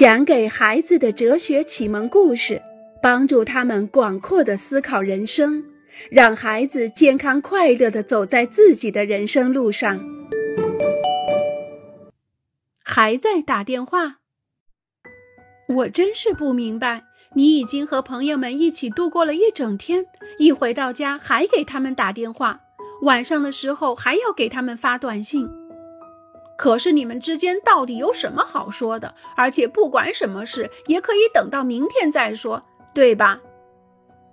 [0.00, 2.62] 讲给孩子的哲学启蒙故事，
[3.02, 5.62] 帮助他们广阔的思考人生，
[6.10, 10.00] 让孩子健康快乐的走在自己的人生路上。
[12.82, 14.20] 还在打电话？
[15.68, 17.02] 我真是不明白，
[17.34, 20.06] 你已经和朋友们一起度过了一整天，
[20.38, 22.58] 一回到家还给他们打电话，
[23.02, 25.46] 晚上的时候还要给他们发短信。
[26.60, 29.14] 可是你们之间到底有什么好说的？
[29.34, 33.40] 而且不管什么事，也可以等到明天再说，对吧？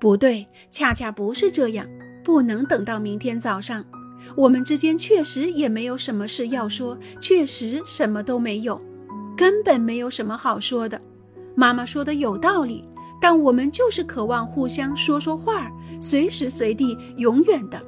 [0.00, 1.86] 不对，恰恰不是这样，
[2.24, 3.84] 不能等到明天早上。
[4.36, 8.76] 我们之间确实也没有什么事要说，确实什么都没有，
[9.36, 11.00] 根本没有什么好说的。
[11.54, 12.84] 妈妈说的有道理，
[13.20, 15.70] 但我们就是渴望互相说说话，
[16.00, 17.80] 随时随地，永远的。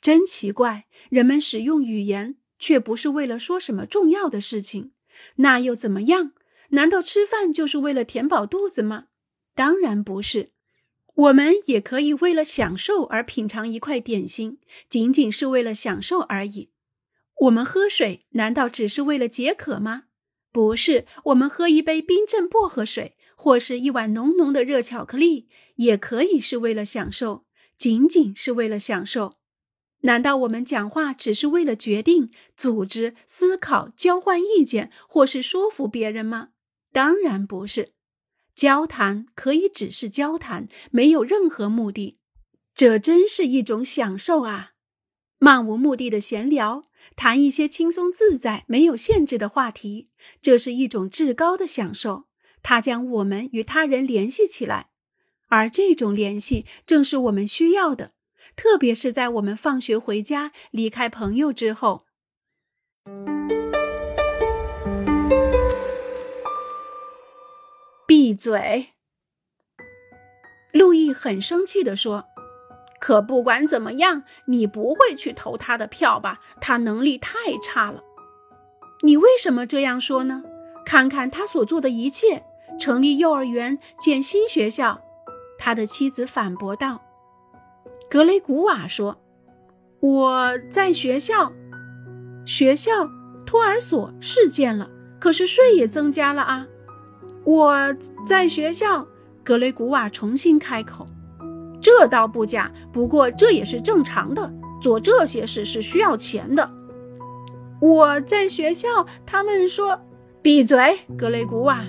[0.00, 2.34] 真奇怪，人们使用语言。
[2.58, 4.92] 却不是为了说什么重要的事情，
[5.36, 6.32] 那又怎么样？
[6.70, 9.06] 难道吃饭就是为了填饱肚子吗？
[9.54, 10.50] 当然不是。
[11.14, 16.70] 我们也可以为了享受而品尝一块点心，仅仅是为了享受而已。
[17.40, 20.04] 我们喝水难道只是为了解渴吗？
[20.52, 21.06] 不是。
[21.24, 27.46] 我们喝一杯冰镇薄荷水，或是一碗浓浓的热巧克力，也可以是为了享受，
[27.76, 29.37] 仅仅是为了享受。
[30.02, 36.50] 难道我们讲话只是为了决定、组织、思考、交换意见，或是说服别人吗？
[36.92, 37.92] 当然不是。
[38.54, 42.18] 交谈可以只是交谈，没有任何目的，
[42.74, 44.72] 这真是一种享受啊！
[45.38, 52.24] 漫无目的的闲聊，谈一些轻松自在、没有限制的话题，这是一种至高的享受。
[52.60, 54.90] 它将我们与他人联系起来，
[55.46, 58.14] 而这种联系正是我们需要的。
[58.56, 62.04] 特别是在我们放学回家、离开朋友之后。
[68.06, 68.88] 闭嘴！
[70.72, 72.24] 路易很生气地说
[73.00, 76.40] ：“可不管怎么样，你不会去投他的票吧？
[76.60, 78.02] 他能力太差了。
[79.02, 80.42] 你为什么这样说呢？
[80.84, 82.44] 看看他所做的一切：
[82.78, 85.02] 成立幼儿园、建新学校。”
[85.58, 87.02] 他的妻子反驳道。
[88.10, 89.20] 格雷古瓦说
[90.00, 91.52] ：“我在学校，
[92.46, 93.06] 学校
[93.44, 94.88] 托儿所是建了，
[95.20, 96.66] 可是税也增加了啊！
[97.44, 97.94] 我
[98.26, 99.06] 在学校。”
[99.44, 101.06] 格雷古瓦重新开口
[101.80, 104.52] ：“这倒不假，不过这也是正常的。
[104.80, 106.70] 做这些事是需要钱的。”
[107.80, 108.88] 我在学校，
[109.26, 110.00] 他们说
[110.40, 111.84] ：“闭嘴，格雷古瓦。”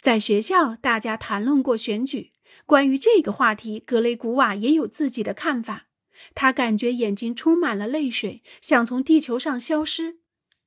[0.00, 2.32] 在学校，大家谈论过选举。
[2.64, 5.86] 关于这个话题，格雷古瓦也有自己的看法。
[6.34, 10.20] 他感觉眼睛充满了泪水，想从地球上消失。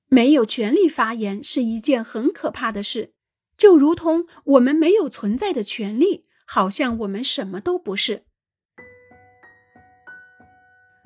[0.08, 3.14] 没有权利发言是一件很可怕的事，
[3.58, 8.24] 就如同我们没有存在的权利，好像我们什么都不是。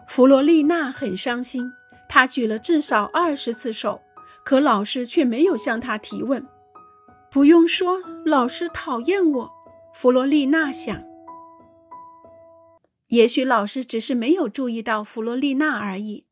[0.08, 1.72] 弗罗丽娜很伤心，
[2.10, 4.02] 她举了至少二十次手，
[4.44, 6.46] 可老师却没有向她提问。
[7.32, 9.52] 不用说，老师讨厌我。
[9.94, 11.04] 弗罗丽娜想，
[13.10, 16.26] 也许老师只是没有注意到弗罗丽娜而已。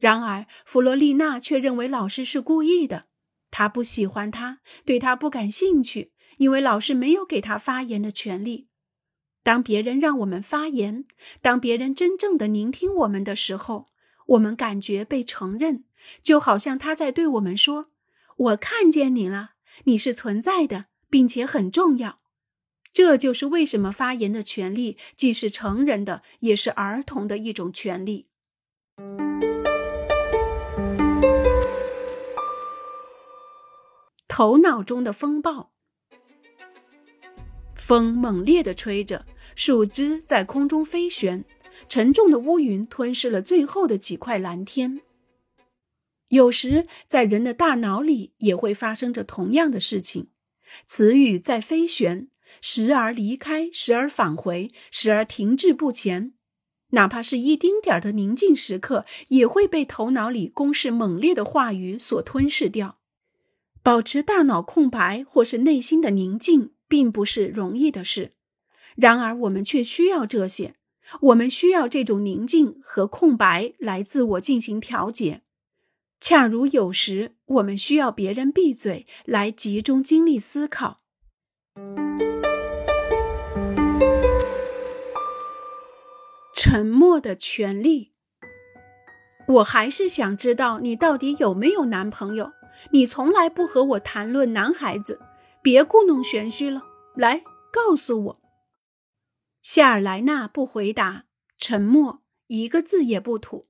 [0.00, 3.06] 然而，弗罗丽娜却认为老师是故意的。
[3.52, 8.66] 她不喜欢他，对他不感兴趣，因为老师没有给他发言的权利。
[9.44, 11.04] 当别人让我们发言，
[11.40, 13.86] 当别人真正的聆听我们的时候，
[14.26, 15.84] 我们感觉被承认，
[16.20, 17.86] 就好像他在对我们说
[18.36, 19.52] ：“我看见你了，
[19.84, 22.18] 你是存在的，并且很重要。”
[22.94, 28.28] 这就是为什么发言的权利既是成人的，也是儿童的一种权利。
[34.28, 35.72] 头脑中的风暴，
[37.74, 41.44] 风猛烈的吹着，树枝在空中飞旋，
[41.88, 45.00] 沉重的乌云吞噬了最后的几块蓝天。
[46.28, 50.28] 有时，在人的大脑里也会发生着同样的事情，
[50.86, 52.28] 词语在飞旋。
[52.60, 56.34] 时而离开，时而返回，时而停滞不前，
[56.90, 62.98] 哪怕是一丁点儿的宁静时刻，也会被头脑里攻势猛烈的话语所吞噬掉。
[63.82, 68.32] 保持大脑空白或是内心的宁静，并不是容易的事。
[68.96, 70.76] 然而，我们却需要这些。
[71.20, 75.42] 我们需要这种宁静和空白来自我进行调节，
[76.18, 81.00] 恰如有时我们需要别人闭嘴来集中精力思考。
[86.74, 88.10] 沉默的权利。
[89.46, 92.52] 我还是想知道你到底有没有男朋友。
[92.90, 95.20] 你从来不和我谈论男孩子，
[95.62, 96.82] 别故弄玄虚了。
[97.14, 98.42] 来，告诉我。”
[99.62, 101.26] 夏尔莱纳不回答，
[101.56, 103.66] 沉默，一个字也不吐。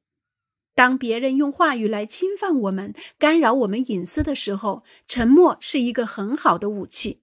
[0.75, 7.21] 当别人用话语来侵犯我们、干扰我们隐私的时候，沉默是一个很好的武器。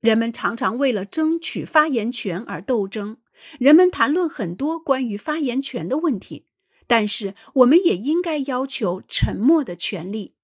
[0.00, 3.16] 人们常常为了争取发言权而斗争，
[3.58, 6.46] 人们谈论很多关于发言权的问题，
[6.86, 10.34] 但是我们也应该要求沉默的权利。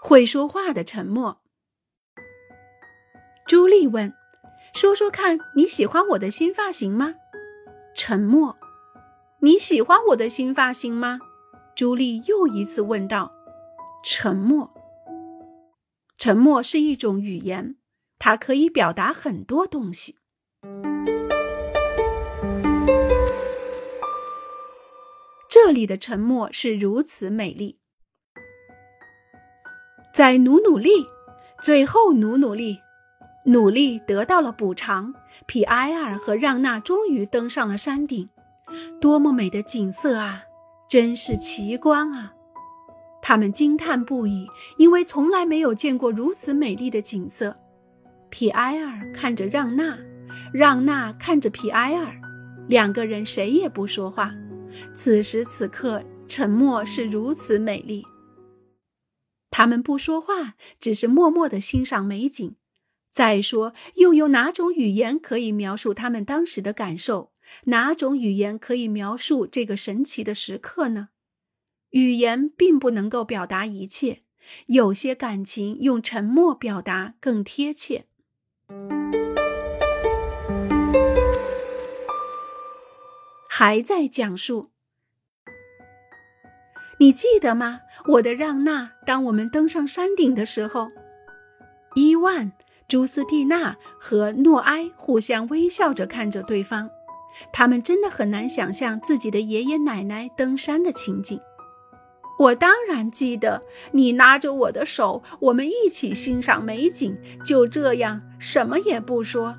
[0.00, 1.40] 会说话的沉默。
[3.46, 4.12] 朱莉问。
[4.74, 7.14] 说说看，你喜欢我的新发型吗？
[7.94, 8.56] 沉默。
[9.38, 11.20] 你喜欢我的新发型吗？
[11.76, 13.32] 朱莉又一次问道。
[14.02, 14.73] 沉默。
[16.24, 17.76] 沉默是一种语言，
[18.18, 20.16] 它可以表达很多东西。
[25.50, 27.78] 这里的沉默是如此美丽。
[30.14, 31.06] 再努努力，
[31.62, 32.78] 最后努努力。
[33.44, 35.12] 努力得到了补偿，
[35.44, 38.30] 皮埃尔和让娜终于登上了山顶。
[38.98, 40.44] 多么美的景色啊！
[40.88, 42.32] 真是奇观啊！
[43.26, 47.56] 他们惊叹不已，因为从来没有见过如此美丽的景色。
[48.28, 49.98] 皮埃尔看着让娜，
[50.52, 52.20] 让娜看着皮埃尔，
[52.68, 54.30] 两个人谁也不说话。
[54.92, 58.04] 此时此刻，沉默是如此美丽。
[59.50, 62.56] 他们不说话，只是默默地欣赏美景。
[63.10, 67.32] 再说，又有哪种语言可以描述他们当时的感受？
[67.64, 71.08] 哪种语言可以描述这个神奇的时刻呢？
[71.94, 74.22] 语言并不能够表达一切，
[74.66, 78.06] 有些感情用沉默表达更贴切。
[83.48, 84.72] 还在讲述，
[86.98, 87.82] 你记得吗？
[88.14, 90.88] 我的让娜，当我们登上山顶的时候，
[91.94, 92.52] 伊万。
[92.86, 96.90] 朱斯蒂娜和诺埃互相微笑着看着对方，
[97.50, 101.40] 他们真的很难想象自己的爷爷奶奶登山的情景。
[102.36, 109.54] 我当然记得，你拉着我的手，我们一起欣赏美景，就这样什么也不说。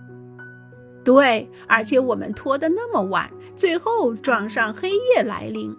[1.04, 5.75] 对，而且我们拖得那么晚，最后撞上黑夜来临。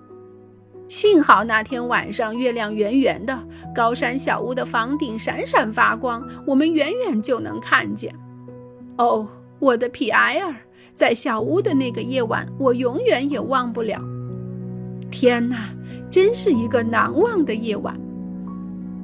[0.88, 3.36] 幸好那天晚上月亮圆圆的，
[3.74, 8.14] 高山小屋的房顶闪闪发光，我们远远就能看见。
[8.96, 9.28] 哦，
[9.58, 10.54] 我的皮埃尔，
[10.94, 14.00] 在小屋的那个夜晚，我永远也忘不了。
[15.10, 15.68] 天哪，
[16.10, 17.98] 真是一个难忘的夜晚。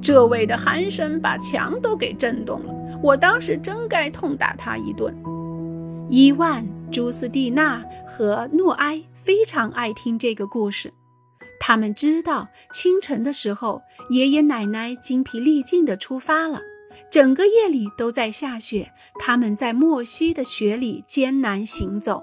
[0.01, 5.15] 这位的鼾声把墙都给震动了，我当时真该痛打他一顿。
[6.09, 10.93] 伊万、朱斯蒂娜和诺埃非常爱听这个故事。
[11.59, 16.59] 他们知道清晨的时候，爷爷奶奶精疲力尽地出发了，
[17.09, 18.91] 整个夜里都在下雪。
[19.17, 22.21] 他们在莫西的雪里艰难行走。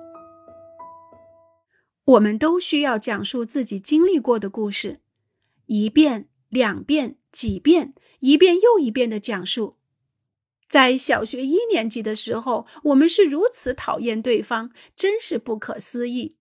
[2.11, 5.01] 我们都需要讲述自己经历过的故事，
[5.67, 9.77] 一遍、两遍、几遍，一遍又一遍地讲述。
[10.69, 16.37] 在小学一年级的时候，我们是如此讨厌对方，真是不可思议。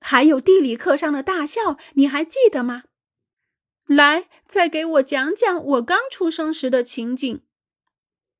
[0.00, 2.84] 还有地理课上的大笑，你还记得吗？
[3.86, 7.40] 来，再给我讲讲我刚出生时的情景。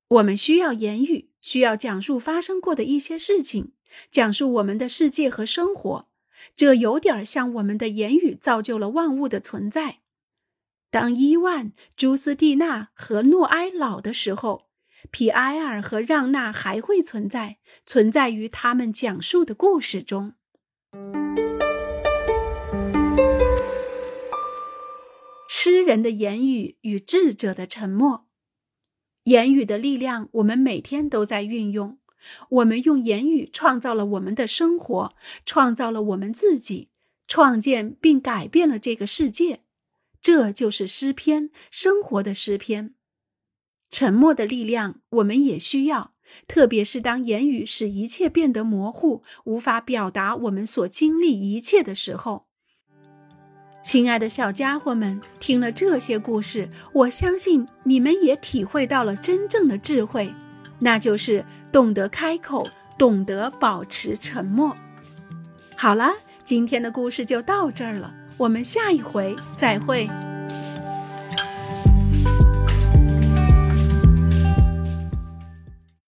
[0.08, 3.72] 我们需要言语，需要讲述发生过的一些事情，
[4.08, 6.08] 讲述我们的世界和生活。
[6.54, 10.00] 这有点像我们的言语造就了万物的存在。
[10.90, 14.68] 当伊万、朱斯蒂娜和诺埃老的时候，
[15.10, 20.34] 皮埃尔和让娜还会存在，存在于他们讲述的故事中。
[25.48, 28.26] 诗人的言语与智者的沉默，
[29.24, 31.98] 言语的力量，我们每天都在运用。
[32.48, 35.14] 我们用言语创造了我们的生活，
[35.44, 36.88] 创造了我们自己，
[37.26, 39.60] 创建并改变了这个世界。
[40.20, 42.94] 这就是诗篇，生活的诗篇。
[43.88, 46.14] 沉默的力量，我们也需要，
[46.48, 52.46] 特别是当言语使一切变得模糊，无法表达我们所经历一切的时候。
[53.84, 60.34] 亲爱的小家伙们，听了这些故事，我相信你们也体会到了真正的智慧，
[60.78, 62.66] 那就是懂得开口，
[62.98, 64.76] 懂得保持沉默。
[65.76, 66.10] 好了，
[66.44, 70.08] 今天的故事就到这儿了，我们下一回再会。